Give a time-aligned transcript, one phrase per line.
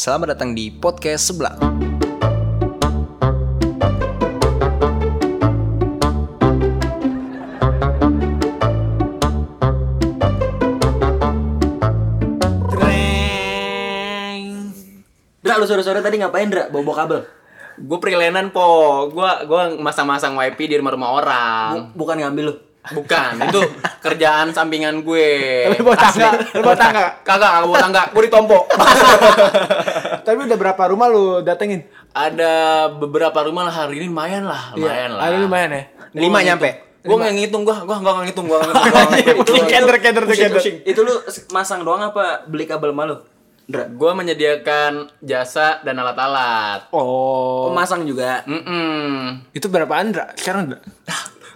[0.00, 1.60] Selamat datang di podcast sebelah.
[15.44, 16.72] Dra, lu sore-sore tadi ngapain, Dra?
[16.72, 17.20] Bawa-bawa kabel?
[17.84, 21.92] Gue freelanan po, gue gua masang-masang wifi di rumah-rumah orang.
[21.92, 22.69] Bu- bukan ngambil lu.
[22.80, 23.60] Bukan, itu
[24.00, 25.28] kerjaan sampingan gue.
[25.68, 27.04] Tapi bawa tangga, lu bawa tangga.
[27.20, 28.58] Kagak, kagak bawa tangga, gue ditompo.
[30.26, 31.84] Tapi udah berapa rumah lu datengin?
[32.10, 35.22] Ada beberapa rumah lah hari ini lumayan lah, lumayan lah.
[35.28, 35.82] Ada lumayan ya?
[36.16, 36.68] Lima nyampe.
[37.00, 39.56] Gue nggak ngitung, gue gue nggak ngitung, gue nggak ngitung.
[39.68, 40.60] Keder tuh keder.
[40.84, 41.14] Itu lu
[41.52, 43.20] masang doang apa beli kabel malu?
[43.70, 43.86] Dra.
[43.86, 46.90] Gue menyediakan jasa dan alat-alat.
[46.90, 48.42] Oh, Oh, masang juga.
[48.42, 50.34] Mm itu berapaan, Dra?
[50.34, 50.80] Sekarang, Dra?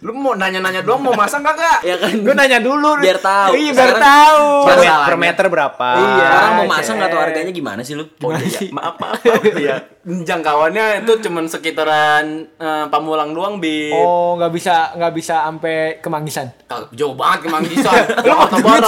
[0.04, 1.80] Lu mau nanya-nanya doang mau masang kagak?
[1.80, 2.12] Ya kan?
[2.12, 3.00] Gue nanya dulu.
[3.00, 3.56] Biar tahu.
[3.56, 4.44] Iya, biar tahu.
[4.68, 5.88] Per, meter berapa?
[5.96, 6.26] Iya.
[6.28, 8.04] Orang mau masang nggak tahu harganya gimana sih lu?
[8.20, 9.16] Oh iya, maaf maaf.
[9.24, 9.40] maaf.
[9.64, 9.80] ya.
[10.04, 13.88] Jangkauannya itu cuman sekitaran eh, Pamulang doang bi.
[13.96, 16.52] Oh, nggak bisa nggak bisa sampai ke Manggisan.
[16.68, 18.04] Kagak, jauh banget ke Manggisan.
[18.28, 18.84] Lu mau duit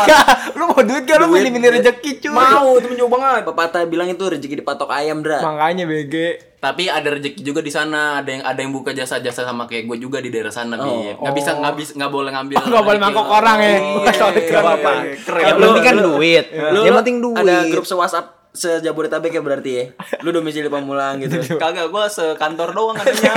[0.76, 1.16] mau duit gak?
[1.24, 2.32] Lu milih-milih rezeki cuy.
[2.36, 3.48] Mau, itu jauh banget.
[3.48, 5.40] Pepatah bilang itu rezeki dipatok ayam, Dra.
[5.40, 6.14] Makanya BG.
[6.60, 8.20] Tapi ada rezeki juga di sana.
[8.20, 11.16] Ada yang ada yang buka jasa-jasa sama kayak gue juga di daerah sana bi.
[11.16, 12.56] Nggak bisa nggak bisa nggak boleh ngambil.
[12.60, 13.76] Nggak boleh mangkok orang ya.
[13.80, 14.92] Iya, Soalnya iya, keren iya, apa?
[14.92, 15.14] iya.
[15.24, 15.44] Keren.
[15.44, 16.44] Yang penting kan duit.
[16.52, 17.40] Lu, Yang penting duit.
[17.40, 19.84] Ada grup se-WhatsApp se-Jabodetabek ya berarti ya.
[20.24, 21.36] Lu domisili Pamulang gitu.
[21.62, 23.36] Kagak, gue sekantor doang katanya.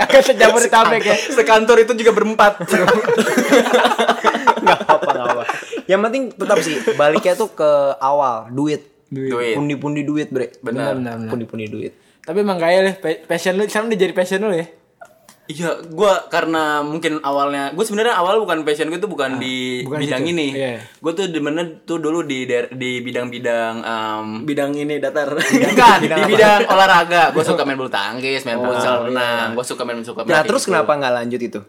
[0.00, 1.16] Kagak sejabur tabek ya.
[1.30, 2.52] sekantor itu juga berempat.
[4.60, 5.44] Gak apa-apa, gak apa.
[5.90, 8.86] Yang penting tetap sih baliknya tuh ke awal duit.
[9.10, 9.58] Duit.
[9.58, 10.54] Pundi-pundi duit, bre.
[10.60, 10.94] Benar.
[11.26, 11.92] Pundi-pundi duit.
[12.20, 14.70] Tapi emang kaya deh, pa- passion lu sekarang udah jadi passion lu ya.
[15.50, 19.98] Iya, gue karena mungkin awalnya gue sebenarnya awal bukan passion gue tuh bukan di bukan
[19.98, 20.32] bidang situ.
[20.32, 20.48] ini.
[20.54, 20.78] Iya.
[20.96, 25.26] Gue tuh di mana tuh dulu di di bidang-bidang em, Bidang ini datar.
[25.34, 27.34] bukan di bidang olahraga.
[27.34, 29.58] Gue suka main bulu tangkis, main futsal, renang.
[29.58, 30.70] Gue suka main suka main Nah, kayak terus gitu.
[30.70, 31.60] kenapa nggak lanjut itu?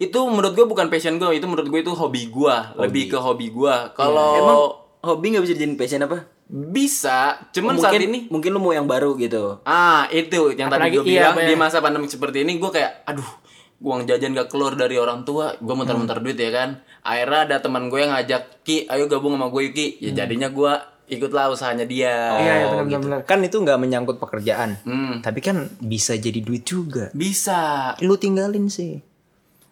[0.00, 3.52] Itu menurut gue bukan passion gue, itu menurut gue itu hobi gue, lebih ke hobi
[3.52, 3.74] gue.
[3.92, 4.58] Kalau Emang
[5.04, 6.18] hobi nggak bisa dijadiin passion apa?
[6.50, 9.62] bisa, cuman mungkin, saat ini mungkin lu mau yang baru gitu.
[9.62, 11.58] Ah, itu yang tadi Apalagi gue iya, bilang apa di ya?
[11.62, 13.30] masa pandemi seperti ini gue kayak aduh,
[13.78, 16.82] uang jajan gak keluar dari orang tua, gue muter-muter duit ya kan.
[17.06, 20.72] Akhirnya ada teman gue yang ngajak, "Ki, ayo gabung sama gue, Ki." Ya jadinya gue
[21.06, 22.34] ikutlah usahanya dia.
[22.34, 23.02] Iya, iya Oh, benar gitu.
[23.06, 23.20] benar.
[23.26, 24.74] Kan itu nggak menyangkut pekerjaan.
[24.82, 25.22] Hmm.
[25.22, 27.14] Tapi kan bisa jadi duit juga.
[27.14, 27.94] Bisa.
[28.02, 28.98] Lu tinggalin sih.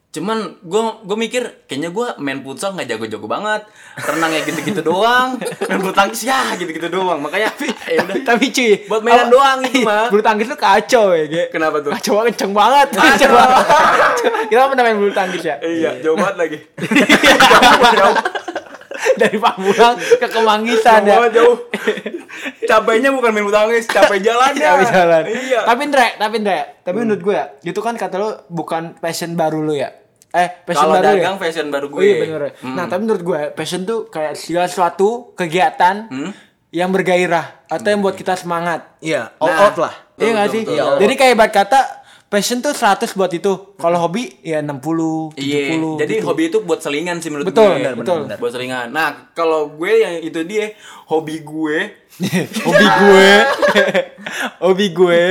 [0.09, 3.69] Cuman gue gue mikir kayaknya gue main futsal nggak jago-jago banget.
[3.95, 5.37] Renang ya gitu-gitu doang.
[5.63, 7.21] Main bulu tangkis ya gitu-gitu doang.
[7.21, 7.53] Makanya
[7.95, 10.09] ya udah Tapi cuy, buat mainan apa- doang itu mah.
[10.09, 11.43] bulu tangkis lu kacau ya, Ge.
[11.49, 11.93] Kenapa tuh?
[11.93, 12.89] Kacau banget, kenceng banget.
[12.91, 13.65] Kenceng banget.
[14.51, 15.57] Kita pernah main bulu tangkis ya?
[15.61, 16.59] Iya, jauh banget lagi.
[19.15, 21.31] Dari Pamulang ke Kemanggisan Jauh ya.
[21.31, 21.57] jauh.
[22.69, 24.69] Capeknya bukan main bulu tangkis, capek jalannya.
[24.69, 25.23] Tapi jalan.
[25.25, 25.61] Iya.
[25.65, 29.61] Tapi Ndre, tapi Ndre, tapi menurut gue ya, itu kan kata lu bukan passion baru
[29.61, 29.89] lu ya.
[30.29, 31.41] Eh, passion Kalau baru dagang ya.
[31.41, 31.99] fashion baru gue.
[31.99, 32.53] Oh iya bener ya.
[32.69, 36.33] Nah, tapi menurut gue passion tuh kayak segala sesuatu kegiatan Hmm?
[36.69, 38.85] yang bergairah atau yang buat kita semangat.
[39.01, 39.65] Iya, all Nah.
[39.65, 39.95] out lah.
[40.15, 40.63] Iya gak sih?
[40.69, 41.81] Jadi kayak ibarat kata
[42.29, 43.53] passion tuh 100 buat itu.
[43.75, 45.61] Kalau hobi ya 60, 70 Iya,
[45.97, 46.27] jadi gitu.
[46.29, 47.77] hobi itu buat selingan sih menurut Betul, gue.
[47.81, 48.19] benar, betul.
[48.25, 48.87] Benar, Buat selingan.
[48.93, 50.77] Nah, kalau gue yang itu dia
[51.09, 51.79] hobi gue
[52.67, 53.29] hobi gue
[54.65, 55.23] hobi gue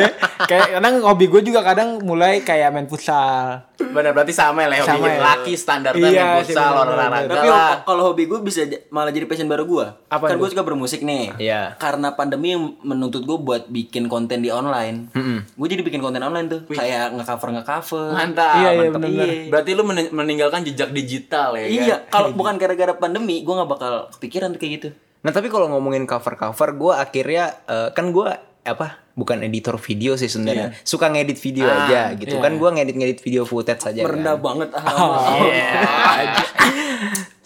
[0.45, 4.89] kayak kadang hobi gue juga kadang mulai kayak main futsal benar berarti sama lah hobi
[4.89, 5.19] Sama ya.
[5.19, 7.47] laki standarnya Iya main futsal olahraga Tapi
[7.83, 9.85] kalau hobi gue bisa malah jadi passion baru gue.
[10.07, 11.37] Apa kan gue suka bermusik nih.
[11.37, 11.77] Iya.
[11.77, 15.13] Karena pandemi yang menuntut gue buat bikin konten di online.
[15.53, 16.61] Gue jadi bikin konten online tuh.
[16.67, 18.07] Kayak nge-cover nge-cover.
[18.11, 18.53] Mantap.
[18.57, 19.01] Iya, iya, mantap.
[19.07, 19.25] Iya.
[19.47, 22.11] Berarti lu men- meninggalkan jejak digital ya Iya, kan?
[22.11, 24.89] kalau bukan gara-gara pandemi, gue nggak bakal kepikiran kayak gitu.
[25.21, 28.27] Nah tapi kalau ngomongin cover cover, gue akhirnya eh, kan gue
[28.67, 29.00] apa?
[29.13, 30.73] Bukan editor video sih sebenarnya.
[30.83, 32.53] Suka ngedit video aja gitu kan.
[32.53, 34.03] Gue ngedit ngedit video footage saja.
[34.03, 34.44] Merendah Kan.
[34.44, 34.83] banget ah.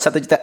[0.02, 0.42] Satu juta.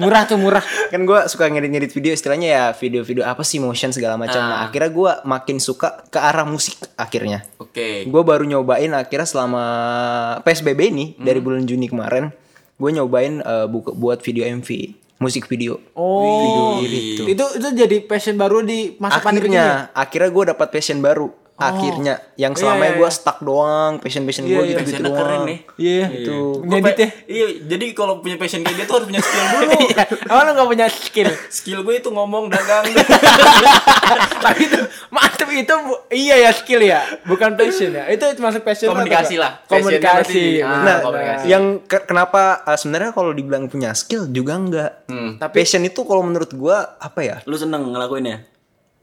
[0.00, 3.92] murah tuh murah kan gue suka ngedit ngedit video istilahnya ya video-video apa sih motion
[3.92, 4.40] segala macam.
[4.40, 7.44] Nah akhirnya gue makin suka ke arah musik akhirnya.
[7.60, 8.08] Oke.
[8.08, 9.62] Gue baru nyobain akhirnya selama
[10.40, 12.32] PSBB ini dari bulan Juni kemarin,
[12.74, 14.68] gue nyobain eh, buka- buat video MV,
[15.20, 15.76] musik video.
[15.92, 17.22] oh Video gitu.
[17.28, 19.92] itu itu jadi passion baru di masa pandemi ini ya?
[19.92, 21.28] Akhirnya, akhirnya gue dapat passion baru.
[21.60, 23.12] Akhirnya yang Iya, selama iya, gue iya.
[23.12, 24.70] stuck doang passion passion Iya, gue iya.
[24.70, 25.58] gitu gitu Passionnya keren doang nih.
[25.76, 27.08] Iya, itu Gua Ngedit pe- ya.
[27.26, 29.72] Iya, jadi kalau punya passion kayak gitu harus punya skill dulu.
[29.86, 30.02] Iya.
[30.26, 31.30] Emang lu gak punya skill?
[31.58, 32.84] skill gue itu ngomong dagang.
[34.42, 34.78] Tapi itu
[35.08, 35.74] mantep itu
[36.10, 38.08] iya ya skill ya, bukan passion ya.
[38.08, 39.60] Itu masuk passion Komunikasi lah.
[39.64, 40.44] Komunikasi.
[40.60, 41.44] ah, nah komunikasi.
[41.46, 45.36] yang ke- kenapa uh, sebenarnya kalau dibilang punya skill juga enggak Hmm.
[45.36, 48.46] tapi passion itu kalau menurut gue apa ya Lu seneng ngelakuinnya?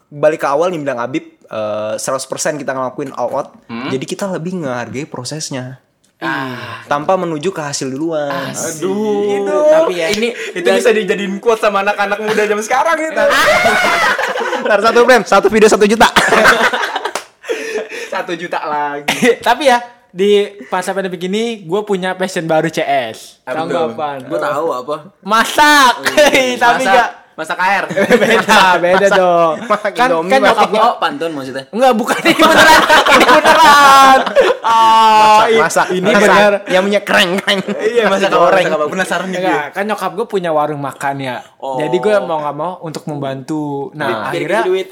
[0.09, 2.27] Balik ke awal nih bilang Abib uh, 100%
[2.57, 3.87] kita ngelakuin all out Hmm?
[3.87, 5.83] jadi kita lebih menghargai prosesnya
[6.17, 6.81] Ah.
[6.87, 9.37] tanpa menuju ke hasil duluan Aduh.
[9.69, 13.23] Tapi ya ini itu bisa dijadiin quote sama anak-anak muda zaman sekarang itu.
[14.59, 16.09] Ntar satu frame satu video satu juta
[18.09, 19.37] Satu juta lagi.
[19.45, 19.77] Tapi ya
[20.09, 23.43] di masa pandemi ini gue punya passion baru CS.
[23.45, 24.25] Apaan?
[24.25, 24.95] Gue tahu apa.
[25.21, 25.93] Masak.
[26.57, 27.83] Tapi Masak- enggak masak air.
[28.23, 29.55] beda, beda dong.
[29.63, 31.63] masak Kan Indomie, kan nyokap Oh, pantun maksudnya.
[31.69, 32.81] Enggak, bukan ini beneran.
[33.07, 34.19] ini beneran.
[34.59, 36.21] Ah, masak ini masak.
[36.25, 36.53] bener.
[36.67, 38.85] yang punya kreng kreng Iya, masak apa?
[38.87, 39.37] Penasaran gue.
[39.37, 41.37] Enggak, kan nyokap gue punya warung makan ya.
[41.57, 41.77] Oh.
[41.77, 43.93] Jadi gue mau nggak mau untuk membantu.
[43.93, 44.87] Nah, Biar akhirnya duit.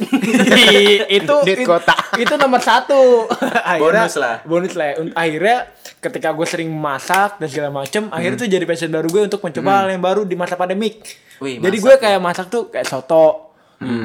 [1.17, 1.93] itu Duit kota.
[2.15, 3.25] itu nomor satu.
[3.65, 4.35] Akhirnya- Bonus lah.
[4.43, 4.93] Bonus lah.
[5.13, 5.57] Akhirnya
[5.99, 8.43] ketika gue sering masak dan segala macem, akhirnya Hmm.
[8.43, 11.01] tuh jadi passion baru gue untuk mencoba hal yang baru di masa pandemik.
[11.35, 13.55] Wih, jadi gue kayak masak tuh kayak soto,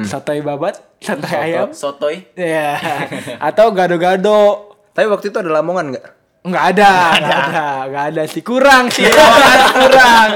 [0.07, 2.31] soto babat, soto ayam, Sotoy.
[2.31, 2.79] ya,
[3.51, 4.71] atau gado-gado.
[4.95, 6.05] tapi waktu itu ada lamongan nggak?
[6.47, 8.39] Nggak ada, nggak ada, nggak ada sih.
[8.39, 9.03] Kurang sih,
[9.75, 10.29] kurang,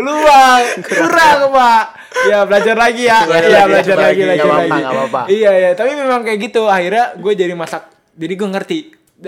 [0.00, 1.38] luang, kurang.
[1.52, 1.84] Pak.
[2.32, 4.22] Ya belajar lagi ya, Belajar iya lagi, belajar lagi, lagi.
[4.24, 4.48] belajar lagi.
[4.48, 5.20] apa-apa, nggak apa-apa.
[5.28, 6.62] Iya iya, tapi memang kayak gitu.
[6.72, 7.84] Akhirnya gue jadi masak,
[8.16, 8.78] jadi gue ngerti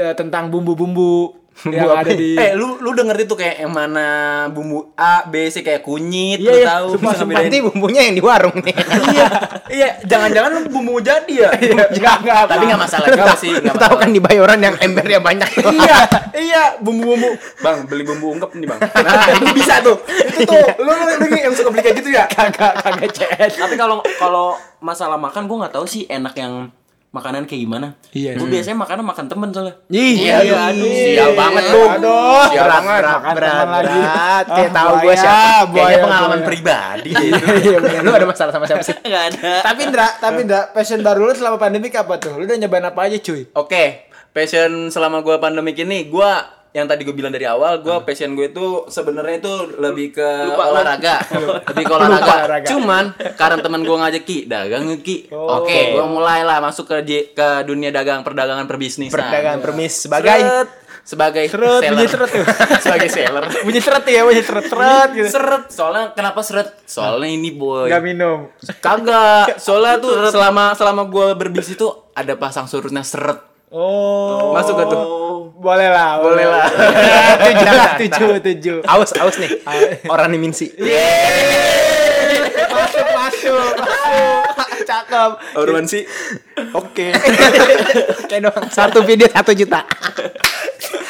[0.01, 2.35] eh, tentang bumbu-bumbu yang ada di.
[2.35, 4.07] Eh, lu lu udah ngerti tuh kayak yang mana
[4.51, 6.67] bumbu A, B, C kayak kunyit, Iya, lu iya.
[6.67, 7.35] tahu Sumpah, sumpah.
[7.41, 8.75] nanti bumbunya yang di warung nih
[9.15, 9.27] iya,
[9.71, 11.51] iya, jangan-jangan lu bumbu jadi ya.
[11.95, 12.43] Enggak enggak.
[12.51, 15.99] Tapi nggak masalah juga sih, nggak tahu kan di bayoran yang embernya banyak iya,
[16.35, 17.31] iya, bumbu-bumbu.
[17.63, 18.81] Bang, beli bumbu ungkep nih, Bang.
[18.83, 19.97] Nah, itu bisa tuh.
[20.05, 22.25] Itu tuh, lu lu, lu yang suka beli kayak gitu ya?
[22.27, 23.63] Kagak kagak CS.
[23.63, 26.69] Tapi kalau kalau masalah makan gue nggak tahu sih enak yang
[27.15, 27.89] makanan kayak gimana.
[28.11, 28.35] Iya.
[28.35, 29.75] Gue biasanya makan makan temen soalnya.
[29.87, 31.83] Iya, Iya, aduh, sial banget lu.
[31.87, 32.43] aduh.
[32.45, 32.99] Sial berat banget.
[32.99, 36.49] berat Makan berat berat kayak Ah, tahu gue siapa buaya, Kayaknya pengalaman buaya.
[36.49, 37.13] pribadi.
[37.15, 38.01] Iya, bener.
[38.05, 39.53] lu ada masalah sama siapa sih Gak ada.
[39.63, 42.35] Tapi Indra, tapi Indra, passion baru lu selama pandemi apa tuh?
[42.35, 43.47] Lu udah nyobain apa aja cuy?
[43.55, 43.85] Oke,
[44.31, 46.43] passion selama gua pandemik ini gua
[46.75, 51.23] yang tadi gue bilang dari awal, gua passion gue itu sebenarnya itu lebih ke olahraga,
[51.71, 52.35] lebih ke olahraga.
[52.35, 52.67] olahraga.
[52.67, 53.05] Cuman
[53.39, 55.31] karena teman gua ngajak ki dagang ki.
[55.31, 55.63] Oh.
[55.63, 59.15] Oke, gua mulailah masuk ke ke dunia dagang perdagangan perbisnisan.
[59.15, 60.69] perdagangan permis sebagai Seret.
[61.05, 61.95] sebagai Seret, seller.
[61.95, 62.45] bunyi seret tuh.
[62.91, 63.45] sebagai seller.
[63.63, 65.29] Bunyi seret ya, bunyi seret-seret gitu.
[65.31, 65.63] Seret.
[65.71, 66.69] Soalnya kenapa seret?
[66.91, 67.87] Soalnya ini boy.
[67.87, 68.51] Gak minum.
[68.83, 69.55] Kagak.
[69.63, 71.87] Soalnya tuh selama selama gua berbisnis itu
[72.19, 73.39] ada pasang surutnya seret.
[73.71, 74.51] Oh.
[74.59, 75.03] Masuk gak tuh?
[75.55, 76.67] Boleh lah, boleh lah.
[77.43, 78.77] tujuh lah, tujuh, tujuh.
[78.87, 79.51] aus aus nih
[80.09, 80.67] orang nih minsi
[82.71, 84.43] masuk, masuk, masuk.
[84.85, 85.31] Cakep.
[85.57, 86.05] Orwan sih.
[86.73, 87.07] oke
[88.29, 89.81] kayak doang satu video satu juta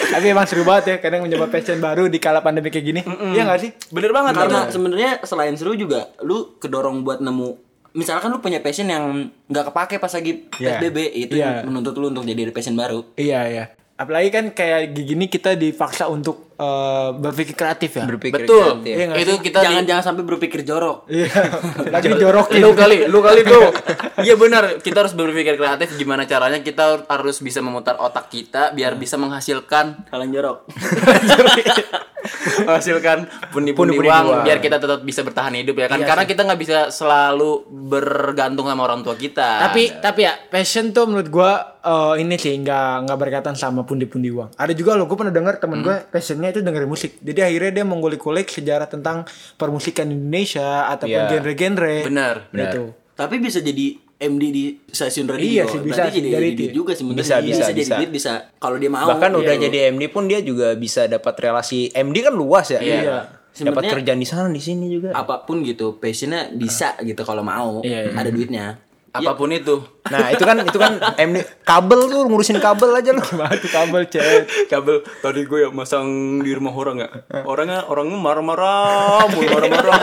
[0.05, 3.01] Tapi emang seru banget ya, kadang mencoba passion baru di kala pandemi kayak gini.
[3.35, 3.75] Iya gak sih?
[3.91, 7.65] Bener banget Karena sebenarnya selain seru juga lu kedorong buat nemu
[7.95, 10.83] misalkan lu punya passion yang nggak kepake pas lagi Iya.
[10.83, 13.07] PSBB itu yang menuntut lu untuk jadi passion baru.
[13.15, 13.65] Iya, iya.
[13.95, 18.05] Apalagi kan kayak gini kita dipaksa untuk eh, berpikir kreatif ya.
[18.11, 18.83] berpikir betul.
[18.83, 18.91] kreatif.
[18.91, 21.07] Iya nggak itu kita jangan di- jangan sampai berpikir jorok.
[21.07, 21.31] Iya.
[21.95, 22.59] Lagi dijorokin.
[22.59, 23.71] lu kali, lu kali tuh.
[24.19, 28.99] Iya benar, kita harus berpikir kreatif gimana caranya kita harus bisa memutar otak kita biar
[28.99, 30.67] bisa menghasilkan Hal yang jorok.
[32.67, 33.19] menghasilkan
[33.51, 34.43] pundi-pundi uang uang.
[34.43, 35.99] biar kita tetap bisa bertahan hidup ya kan.
[35.99, 39.65] Iya Karena kita nggak bisa selalu bergantung sama orang tua kita.
[39.65, 44.29] tapi tapi ya passion tuh menurut gua eh, ini sih nggak nggak berkaitan sama pundi-pundi
[44.29, 44.55] uang.
[44.55, 47.19] Ada juga loh, gue pernah dengar temen gue passionnya itu dengerin musik.
[47.19, 51.31] Jadi akhirnya dia mengulik-kulik sejarah tentang permusikan Indonesia ataupun Iya.
[51.31, 51.97] genre-genre.
[52.05, 52.37] benar.
[52.51, 52.83] Gitu.
[53.15, 55.47] Tapi bisa jadi MD di stasiun radio.
[55.47, 57.21] Iya sih, bisa Berarti jadi, dari jadi juga sebenarnya.
[57.21, 57.95] Bisa, bisa, jadi bisa.
[57.97, 59.05] duit bisa kalau dia mau.
[59.07, 59.63] bahkan udah Iya.
[59.63, 63.01] jadi MD pun dia juga bisa dapat relasi MD kan luas ya Iya.
[63.01, 67.41] dapat Sebenarnya- kerjaan di sana di sini juga apa pun gitu, passionnya bisa gitu kalau
[67.41, 67.81] mau.
[67.81, 68.13] Iya, iya.
[68.13, 68.67] Ada duitnya.
[69.15, 69.79] Apa pun itu.
[70.05, 74.03] nah itu kan itu kan MD kabel tuh ngurusin kabel aja lu Gimana tuh kabel
[74.05, 74.43] chat?
[74.67, 76.05] kabel tadi gue ya masang
[76.37, 77.09] di rumah orang ya
[77.45, 80.03] orangnya orangnya marah-marah mulu marah-marah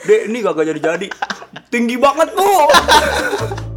[0.00, 1.06] dek ini kagak jadi jadi
[1.68, 2.64] tinggi banget tuh